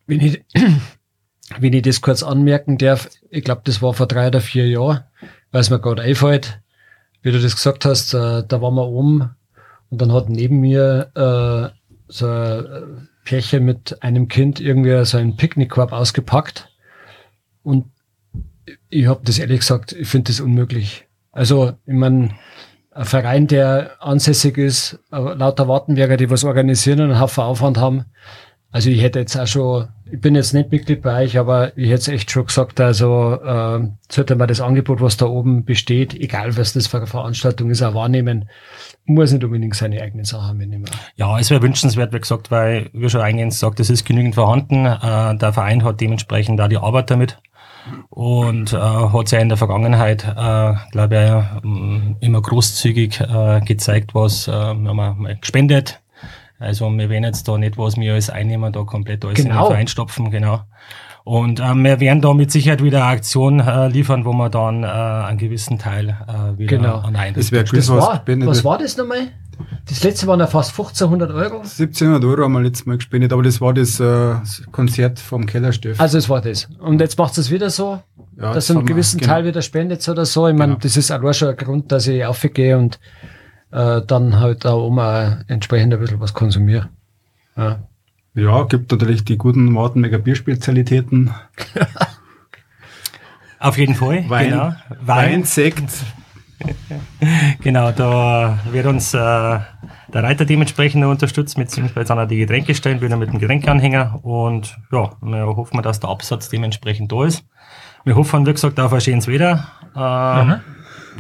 [0.06, 0.44] Wenn ich,
[1.60, 5.04] wenn ich das kurz anmerken darf, ich glaube, das war vor drei oder vier Jahren,
[5.52, 6.62] weil es mir gerade einfällt,
[7.22, 9.36] wie du das gesagt hast, äh, da waren wir oben
[9.90, 11.70] und dann hat neben mir äh,
[12.08, 16.70] so ein Pärchen mit einem Kind irgendwie so einen Picknickkorb ausgepackt
[17.64, 17.86] und
[18.90, 21.08] ich habe das ehrlich gesagt, ich finde das unmöglich.
[21.32, 22.36] Also, ich meine,
[22.96, 27.78] ein Verein, der ansässig ist, äh, lauter Wartenberger, die was organisieren und einen Haufen Aufwand
[27.78, 28.06] haben.
[28.74, 31.90] Also ich hätte jetzt auch schon, ich bin jetzt nicht Mitglied bei euch, aber ich
[31.90, 36.16] hätte es echt schon gesagt, also äh, sollte man das Angebot, was da oben besteht,
[36.16, 38.50] egal was das für eine Veranstaltung ist, auch wahrnehmen,
[39.06, 40.86] muss nicht unbedingt seine eigenen Sachen mitnehmen.
[41.18, 44.88] Ja, es wäre wünschenswert, wie gesagt, weil, wie schon eingehend gesagt, es ist genügend vorhanden.
[44.88, 47.38] Äh, der Verein hat dementsprechend da die Arbeit damit
[48.10, 51.16] und äh, hat sich in der Vergangenheit, äh, glaube
[51.60, 56.00] ich, ähm, immer großzügig äh, gezeigt, was äh, wir haben mal gespendet.
[56.60, 59.64] Also wir werden jetzt da nicht, was wir alles einnehmen, da komplett alles in Genau.
[59.66, 60.62] den Verein stopfen, genau.
[61.26, 64.84] Und ähm, wir werden da mit Sicherheit wieder eine Aktion äh, liefern, wo wir dann
[64.84, 66.98] äh, einen gewissen Teil äh, wieder Genau.
[67.00, 69.28] an einen Das wäre Das was war, was war das nochmal?
[69.88, 71.58] Das letzte waren ja fast 1500 Euro.
[71.60, 74.36] 1700 Euro haben wir letztes Mal gespendet, aber das war das äh,
[74.72, 76.00] Konzert vom Kellerstift.
[76.00, 76.66] Also es war das.
[76.80, 78.02] Und jetzt macht es wieder so,
[78.38, 79.34] ja, dass das einen haben wir- gewissen genau.
[79.34, 80.48] Teil wieder spendet oder so.
[80.48, 80.80] Ich meine, Genau.
[80.82, 83.00] das ist auch schon ein Grund, dass ich aufgehe und
[83.72, 84.96] äh, dann halt auch
[85.48, 86.90] entsprechend ein bisschen was konsumiere.
[87.58, 87.80] Ja.
[88.36, 91.32] Ja, gibt natürlich die guten Wartenberger Bierspezialitäten.
[93.60, 94.74] Auf jeden Fall, Wein, genau.
[95.06, 95.84] Wein, Sekt.
[97.62, 99.64] Genau, da wird uns äh, der
[100.14, 104.20] Reiter dementsprechend unterstützt, beziehungsweise auch die Getränke stellen, wieder mit dem Getränkeanhänger.
[104.24, 107.46] Und ja, wir hoffen, dass der Absatz dementsprechend da ist.
[108.04, 109.66] Wir hoffen, wie gesagt, auf ein schönes Wetter.
[109.96, 110.58] Äh,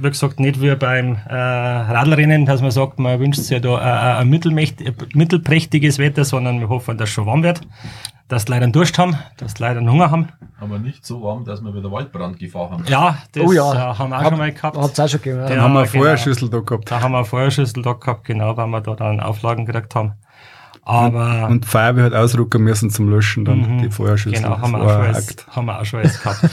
[0.01, 4.17] wie gesagt, nicht wie beim äh, Radlrennen, dass man sagt, man wünscht sich ja da
[4.17, 7.61] äh, ein mittelprächtiges Wetter, sondern wir hoffen, dass es schon warm wird,
[8.27, 10.29] dass die Leute einen Durst haben, dass die Leute einen Hunger haben.
[10.59, 12.85] Aber nicht so warm, dass wir wieder Waldbrandgefahr haben.
[12.87, 13.73] Ja, das Oh ja.
[13.73, 14.77] äh, haben wir auch Hab- schon mal gehabt.
[14.77, 15.41] Hat's auch schon gegeben.
[15.47, 15.61] Dann Ja.
[15.63, 16.03] haben wir eine genau.
[16.03, 16.89] Feuerschüssel da gehabt.
[16.91, 20.13] Da haben wir eine Feuerschüssel da gehabt, genau, weil wir da dann Auflagen gekriegt haben.
[20.85, 24.43] Aber Und die Feuerwehr hat ausrücken müssen zum Löschen, dann die Feuerschüssel.
[24.43, 26.49] Genau, haben wir, auch schon haben wir auch schon alles gehabt.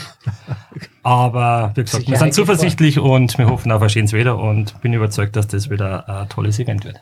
[1.02, 2.44] Aber wie gesagt, wir sind geht vor.
[2.44, 6.28] zuversichtlich und wir hoffen auf ein schönes Wetter und bin überzeugt, dass das wieder ein
[6.28, 7.00] tolles Event wird.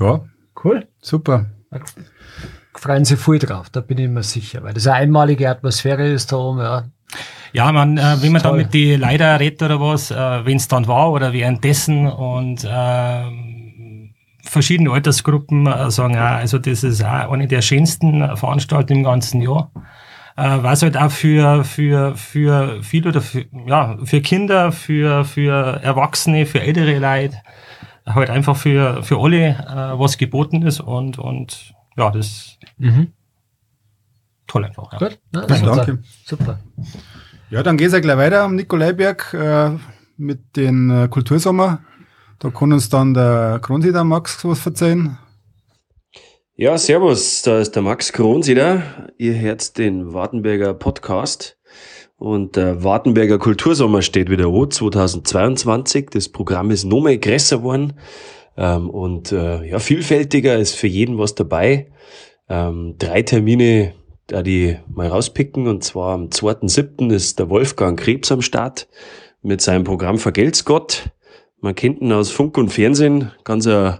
[0.00, 0.20] Ja,
[0.64, 0.88] Cool.
[1.00, 1.46] super.
[2.78, 6.32] Freuen sich viel drauf, da bin ich mir sicher, weil das eine einmalige Atmosphäre ist
[6.32, 6.84] da oben, ja.
[7.52, 8.58] Ja, man, äh, wenn man da Toll.
[8.58, 14.14] mit die Leider redet oder was, äh, wenn es dann war oder währenddessen und ähm,
[14.42, 19.40] verschiedene Altersgruppen äh, sagen, ja, also das ist auch eine der schönsten Veranstaltungen im ganzen
[19.40, 19.70] Jahr.
[20.36, 25.80] Äh, was halt auch für, für, für viele oder für, ja, für Kinder, für, für
[25.82, 27.38] Erwachsene, für ältere Leute,
[28.06, 32.58] halt einfach für, für alle äh, was geboten ist und, und ja, das
[34.46, 34.92] toll einfach.
[34.92, 34.98] Ja.
[34.98, 35.18] Gut?
[35.34, 35.76] Ja, super.
[35.76, 35.98] danke.
[36.24, 36.58] Super.
[37.50, 39.70] Ja, dann geht's ja gleich weiter am Nikolaiberg äh,
[40.16, 41.80] mit den äh, Kultursommer.
[42.38, 45.18] Da kann uns dann der Kronsieder Max was erzählen.
[46.54, 48.82] Ja, servus, da ist der Max Kronsieder.
[49.16, 51.56] Ihr hört den Wartenberger Podcast.
[52.16, 56.10] Und der Wartenberger Kultursommer steht wieder an, 2022.
[56.10, 57.94] Das Programm ist noch mehr größer geworden.
[58.58, 61.86] Ähm, und äh, ja, vielfältiger ist für jeden was dabei.
[62.48, 63.94] Ähm, drei Termine,
[64.26, 65.68] da die mal rauspicken.
[65.68, 67.14] Und zwar am 2.7.
[67.14, 68.88] ist der Wolfgang Krebs am Start
[69.42, 71.10] mit seinem Programm Vergelt's Gott.
[71.60, 73.30] Man kennt ihn aus Funk und Fernsehen.
[73.44, 73.98] Ganz ein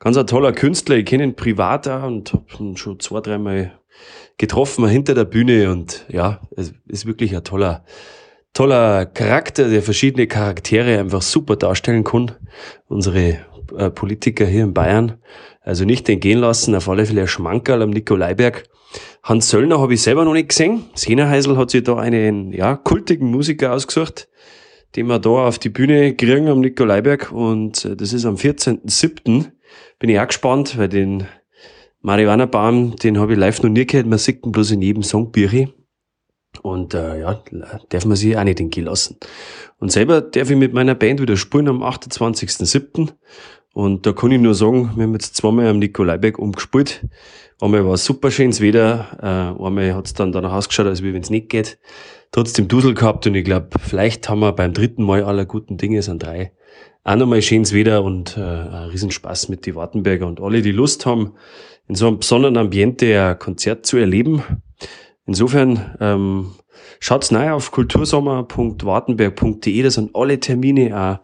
[0.00, 0.96] ganz ein toller Künstler.
[0.96, 3.78] Ich kenne ihn privat auch und habe ihn schon zwei, dreimal
[4.36, 7.84] getroffen hinter der Bühne und ja, es ist wirklich ein toller,
[8.52, 12.32] toller Charakter, der verschiedene Charaktere einfach super darstellen kann.
[12.88, 13.46] Unsere
[13.94, 15.18] Politiker hier in Bayern.
[15.60, 18.64] Also nicht entgehen lassen, auf alle Fälle ein Schmankerl am Nikolaiberg.
[19.22, 20.84] Hans Söllner habe ich selber noch nicht gesehen.
[20.94, 24.28] Sehnerheisel hat sich da einen ja, kultigen Musiker ausgesucht,
[24.96, 27.30] den wir da auf die Bühne kriegen am Nikolaiberg.
[27.32, 29.46] Und äh, das ist am 14.07.
[29.98, 31.26] Bin ich auch gespannt, weil den
[32.00, 34.08] Marihuana-Baum, den habe ich live noch nie gehört.
[34.08, 35.72] Man sieht ihn bloß in jedem Song Biri.
[36.60, 37.42] Und äh, ja,
[37.88, 39.16] darf man sich auch nicht entgehen lassen.
[39.78, 43.10] Und selber darf ich mit meiner Band wieder spielen am 28.07.
[43.72, 47.06] Und da kann ich nur sagen, wir haben jetzt zweimal am Nikolaiberg umgespielt.
[47.60, 51.14] Einmal war es super schönes Wetter, äh, einmal hat es dann danach ausgeschaut, als wenn
[51.16, 51.78] es nicht geht.
[52.32, 55.98] Trotzdem Dusel gehabt und ich glaube, vielleicht haben wir beim dritten Mal aller guten Dinge,
[55.98, 56.52] es sind drei,
[57.04, 61.06] auch nochmal schönes Wetter und äh, ein Riesenspaß mit die Wartenberger und alle, die Lust
[61.06, 61.34] haben,
[61.88, 64.42] in so einem besonderen Ambiente ein Konzert zu erleben.
[65.26, 66.52] Insofern ähm,
[67.00, 71.18] schaut's neu auf kultursommer.wartenberg.de, da sind alle Termine, auch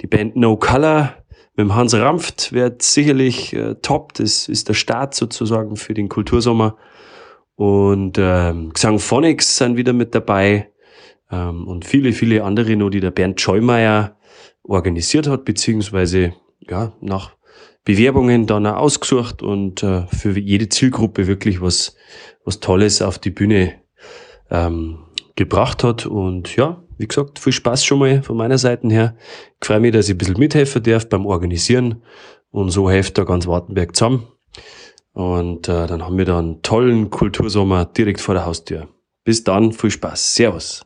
[0.00, 1.14] die Band No Color
[1.56, 6.08] mit dem Hans Rampft wird sicherlich äh, top, das ist der Start sozusagen für den
[6.08, 6.76] Kultursommer.
[7.54, 10.72] Und ähm, Gesang Phonics sind wieder mit dabei.
[11.30, 14.16] Ähm, und viele, viele andere noch, die der Bernd Scheumeier
[14.64, 17.36] organisiert hat, beziehungsweise ja, nach
[17.84, 21.96] Bewerbungen dann auch ausgesucht und äh, für jede Zielgruppe wirklich was,
[22.44, 23.74] was Tolles auf die Bühne
[24.50, 24.98] ähm,
[25.36, 26.06] gebracht hat.
[26.06, 29.16] Und ja, wie gesagt, viel Spaß schon mal von meiner Seite her.
[29.60, 32.02] Ich freue mich, dass ich ein bisschen mithelfen darf beim Organisieren
[32.50, 34.28] und so hilft da ganz Wartenberg zusammen.
[35.12, 38.88] Und äh, dann haben wir da einen tollen Kultursommer direkt vor der Haustür.
[39.24, 40.34] Bis dann, viel Spaß.
[40.34, 40.84] Servus.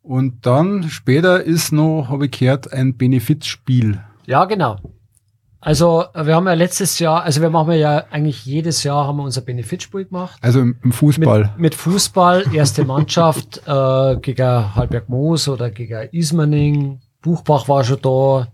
[0.00, 4.02] Und dann später ist noch, habe ich gehört, ein Benefizspiel.
[4.26, 4.76] Ja, genau.
[5.60, 9.22] Also, wir haben ja letztes Jahr, also wir machen ja eigentlich jedes Jahr haben wir
[9.22, 10.36] unser Benefitspiel gemacht.
[10.42, 11.40] Also im im Fußball.
[11.42, 17.00] Mit, mit Fußball, erste Mannschaft äh, gegen Halberg Moos oder gegen Ismaning.
[17.20, 18.48] Buchbach war schon da.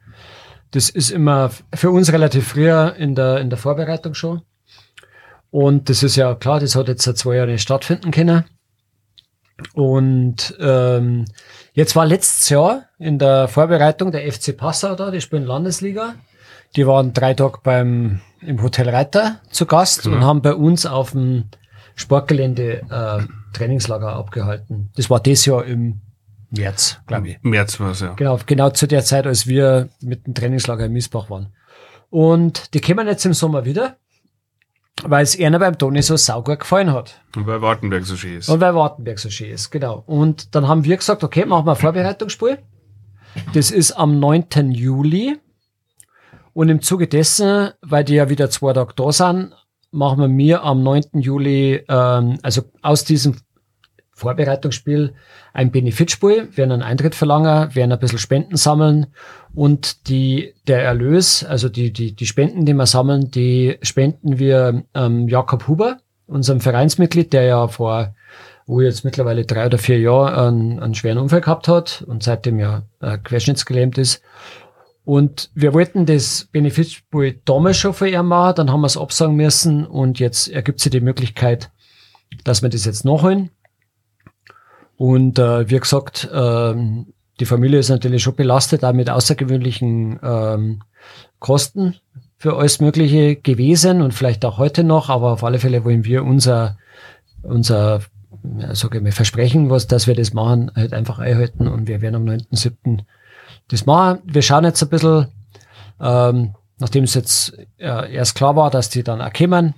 [0.72, 4.42] Das ist immer für uns relativ früher in der, in der Vorbereitung schon.
[5.50, 8.44] Und das ist ja klar, das hat jetzt seit zwei Jahren nicht stattfinden können.
[9.74, 11.24] Und ähm,
[11.72, 16.14] jetzt war letztes Jahr in der Vorbereitung der FC Passau da, die spielen Landesliga.
[16.76, 21.12] Die waren drei Tage beim, im Hotel Reiter zu Gast und haben bei uns auf
[21.12, 21.44] dem
[21.94, 24.90] Sportgelände äh, Trainingslager abgehalten.
[24.94, 26.00] Das war das Jahr im
[26.50, 27.38] März, glaube ich.
[27.42, 28.14] März war es, ja.
[28.14, 31.52] Genau, genau zu der Zeit, als wir mit dem Trainingslager in Miesbach waren.
[32.10, 33.96] Und die kommen jetzt im Sommer wieder,
[35.04, 37.20] weil es einer beim Toni so saugut gefallen hat.
[37.36, 38.48] Und weil Wartenberg so schön ist.
[38.48, 40.02] Und weil Wartenberg so schön ist, genau.
[40.06, 42.58] Und dann haben wir gesagt, okay, machen wir ein Vorbereitungsspiel.
[43.54, 44.72] Das ist am 9.
[44.72, 45.38] Juli.
[46.52, 49.54] Und im Zuge dessen, weil die ja wieder zwei Tage da sind,
[49.90, 51.02] machen wir mir am 9.
[51.14, 53.36] Juli, ähm, also aus diesem
[54.12, 55.14] Vorbereitungsspiel
[55.58, 59.08] ein Benefitspiel, werden einen Eintritt verlangen, werden ein bisschen Spenden sammeln
[59.56, 64.84] und die, der Erlös, also die, die, die Spenden, die wir sammeln, die spenden wir
[64.94, 68.14] ähm, Jakob Huber, unserem Vereinsmitglied, der ja vor,
[68.66, 72.60] wo jetzt mittlerweile drei oder vier Jahre einen, einen schweren Unfall gehabt hat und seitdem
[72.60, 74.22] ja äh, querschnittsgelähmt ist.
[75.04, 79.34] Und wir wollten das Benefizspiel damals schon für ihn machen, dann haben wir es absagen
[79.34, 81.72] müssen und jetzt ergibt sich die Möglichkeit,
[82.44, 83.50] dass wir das jetzt nachholen.
[84.98, 87.06] Und äh, wie gesagt, ähm,
[87.38, 90.82] die Familie ist natürlich schon belastet, auch mit außergewöhnlichen ähm,
[91.38, 91.94] Kosten
[92.36, 96.24] für alles Mögliche gewesen und vielleicht auch heute noch, aber auf alle Fälle wollen wir
[96.24, 96.78] unser,
[97.42, 98.00] unser
[98.58, 102.00] ja, sage ich mal, Versprechen, was, dass wir das machen, halt einfach einhalten und wir
[102.00, 103.04] werden am 9.7.
[103.68, 104.18] das machen.
[104.24, 105.28] Wir schauen jetzt ein bisschen,
[106.00, 109.74] ähm, nachdem es jetzt äh, erst klar war, dass die dann auch kommen,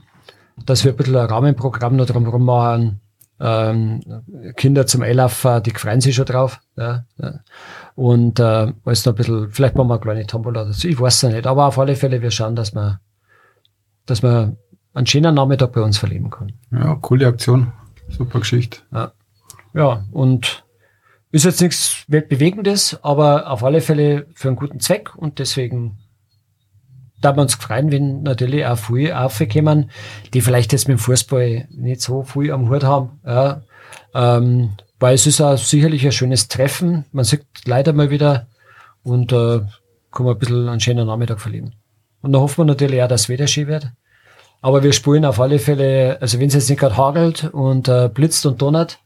[0.64, 3.00] dass wir ein bisschen ein Rahmenprogramm noch drumherum machen,
[3.40, 4.00] ähm,
[4.56, 6.60] Kinder zum Einlaufen, die freuen sich schon drauf.
[6.76, 7.40] Ja, ja.
[7.94, 11.22] Und äh, alles noch ein bisschen, vielleicht machen wir eine kleine Tombola dazu, ich weiß
[11.22, 11.46] es nicht.
[11.46, 13.00] Aber auf alle Fälle, wir schauen, dass wir,
[14.06, 14.56] dass wir
[14.92, 16.52] einen schönen Nachmittag bei uns verleben können.
[16.70, 17.72] Ja, coole Aktion.
[18.08, 18.80] Super Geschichte.
[18.92, 19.12] Ja,
[19.72, 20.64] ja und
[21.32, 25.99] ist jetzt nichts Weltbewegendes, aber auf alle Fälle für einen guten Zweck und deswegen
[27.20, 29.90] da wir uns freuen, wenn natürlich auch viele aufkommen,
[30.32, 33.20] die vielleicht jetzt mit dem Fußball nicht so viel am Hut haben.
[33.26, 33.62] Ja,
[34.14, 37.04] ähm, weil es ist auch sicherlich ein schönes Treffen.
[37.12, 38.46] Man sieht leider mal wieder
[39.02, 39.60] und äh,
[40.12, 41.72] kann man ein bisschen einen schönen Nachmittag verleben.
[42.22, 43.90] Und da hoffen wir natürlich auch, dass es wieder schön wird.
[44.62, 48.10] Aber wir spielen auf alle Fälle, also wenn es jetzt nicht gerade hagelt und äh,
[48.12, 48.98] blitzt und donnert,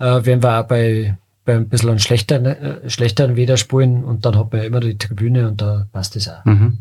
[0.00, 4.36] äh, werden wir auch bei, bei ein bisschen schlechteren, äh, schlechteren Wetter spielen und dann
[4.36, 6.44] hat man immer die Tribüne und da passt es auch.
[6.44, 6.78] Mhm.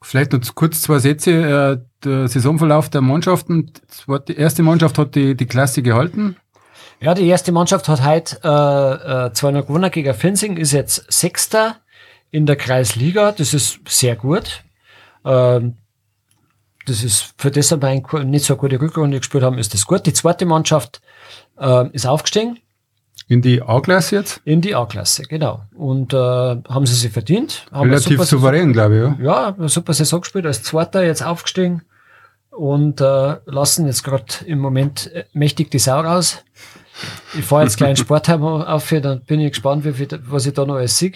[0.00, 1.30] Vielleicht noch kurz zwei Sätze.
[1.32, 3.72] Äh, der Saisonverlauf der Mannschaften.
[4.28, 6.36] Die erste Mannschaft hat die, die Klasse gehalten.
[7.00, 11.76] Ja, die erste Mannschaft hat heute äh, äh, 200 gewonnen gegen Fencing, ist jetzt Sechster
[12.30, 13.32] in der Kreisliga.
[13.32, 14.64] Das ist sehr gut.
[15.24, 15.76] Ähm,
[16.86, 20.06] das ist für das, wir nicht so eine gute Rückrunde gespielt haben, ist das gut.
[20.06, 21.00] Die zweite Mannschaft
[21.58, 22.58] äh, ist aufgestiegen.
[23.28, 24.40] In die A-Klasse jetzt?
[24.44, 25.60] In die A-Klasse, genau.
[25.76, 27.66] Und äh, haben sie sich verdient.
[27.72, 29.24] Relativ souverän, glaube ich.
[29.24, 31.82] Ja, ja super Saison gespielt, als Zweiter jetzt aufgestiegen
[32.50, 36.42] und äh, lassen jetzt gerade im Moment äh, mächtig die Sau raus.
[37.38, 40.54] Ich fahre jetzt gleich in Sportheim auf, dann bin ich gespannt, wie viel, was ich
[40.54, 41.12] da noch alles sehe.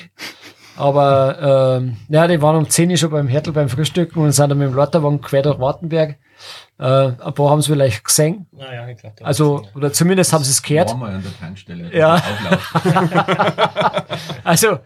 [0.77, 4.51] Aber ähm, ja, die waren um 10 Uhr schon beim Hertel beim Frühstücken und sind
[4.51, 6.17] dann mit dem Lotterwagen quer durch Wartenberg.
[6.79, 8.47] Äh, ein paar haben es vielleicht gesehen.
[8.59, 10.91] Ah, ja, klar, also, oder zumindest haben sie es gehört.
[10.91, 11.97] Waren wir an der Tankstelle.
[11.97, 12.21] Ja.
[14.45, 14.79] also,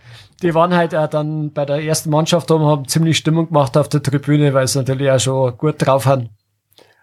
[0.42, 3.88] die waren halt auch dann bei der ersten Mannschaft und haben ziemlich Stimmung gemacht auf
[3.88, 6.30] der Tribüne, weil sie natürlich auch schon gut drauf haben.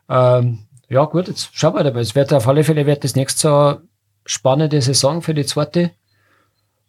[0.09, 1.99] Ähm, ja, gut, jetzt schauen wir mal.
[1.99, 3.81] Es wird auf alle Fälle wird das nächste Jahr
[4.25, 5.91] spannende Saison für die zweite.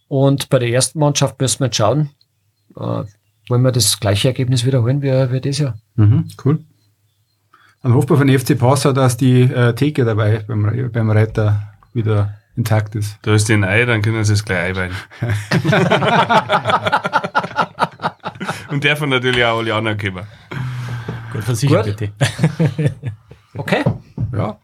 [0.08, 2.10] Und bei der ersten Mannschaft müssen wir jetzt schauen,
[2.76, 3.04] äh,
[3.48, 5.78] wollen wir das gleiche Ergebnis wiederholen wie, wie das Jahr.
[5.96, 6.64] Mhm, cool.
[7.84, 12.38] Dann hofft man von FC Passau, dass die äh, Theke dabei beim, beim Reiter wieder
[12.56, 13.18] intakt ist.
[13.20, 14.94] Da ist ein Ei, dann können sie es gleich einweihen.
[18.70, 20.24] Und davon natürlich auch alle anderen kommen.
[21.30, 22.12] Gut, versichert bitte.
[23.58, 23.84] okay.
[24.32, 24.58] Ja.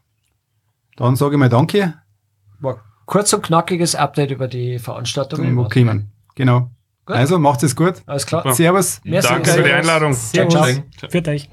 [0.97, 1.93] Dann sage ich mal Danke.
[2.61, 5.59] War kurz und knackiges Update über die Veranstaltung.
[5.59, 6.11] Wo kommen.
[6.37, 6.71] Genau.
[7.05, 7.17] Gut.
[7.17, 7.97] Also macht es gut.
[8.07, 8.51] Alles klar.
[8.55, 9.03] Servus.
[9.05, 9.29] Merci.
[9.29, 10.15] Danke für die Einladung.
[10.15, 10.55] Servus.
[10.55, 10.65] Ciao,
[10.97, 11.11] ciao.
[11.11, 11.51] Für euch.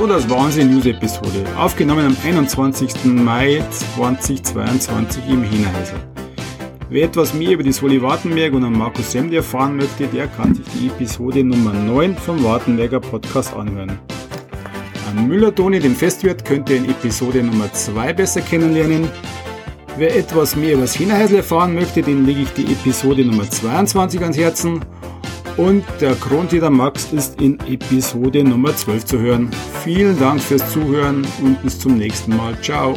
[0.00, 1.44] So, das war unsere News-Episode.
[1.58, 3.04] Aufgenommen am 21.
[3.04, 5.96] Mai 2022 im Hinahäusl.
[6.88, 10.64] Wer etwas mehr über die Soli Wartenberg und Markus Semdi erfahren möchte, der kann sich
[10.68, 13.98] die Episode Nummer 9 vom Wartenberger Podcast anhören.
[15.10, 19.06] An Müller-Toni, den Festwirt, könnt ihr in Episode Nummer 2 besser kennenlernen.
[19.98, 24.22] Wer etwas mehr über das Hinahäusl erfahren möchte, den lege ich die Episode Nummer 22
[24.22, 24.80] ans Herzen.
[25.60, 29.50] Und der Krontäter Max ist in Episode Nummer 12 zu hören.
[29.84, 32.58] Vielen Dank fürs Zuhören und bis zum nächsten Mal.
[32.62, 32.96] Ciao.